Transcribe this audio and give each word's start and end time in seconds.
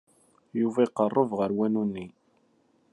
Yuba 0.59 0.81
iqerreb 0.85 1.31
ɣer 1.39 1.51
wanu-nni. 1.57 2.07